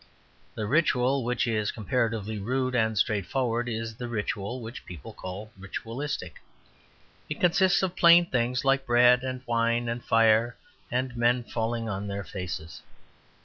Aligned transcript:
The 0.55 0.65
ritual 0.65 1.23
which 1.23 1.45
is 1.45 1.69
comparatively 1.71 2.39
rude 2.39 2.73
and 2.73 2.97
straightforward 2.97 3.69
is 3.69 3.93
the 3.95 4.07
ritual 4.07 4.59
which 4.59 4.83
people 4.83 5.13
call 5.13 5.51
"ritualistic." 5.59 6.41
It 7.29 7.39
consists 7.39 7.83
of 7.83 7.95
plain 7.95 8.25
things 8.25 8.65
like 8.65 8.87
bread 8.87 9.21
and 9.21 9.45
wine 9.45 9.87
and 9.87 10.03
fire, 10.03 10.55
and 10.89 11.15
men 11.15 11.43
falling 11.43 11.87
on 11.87 12.07
their 12.07 12.23
faces. 12.23 12.81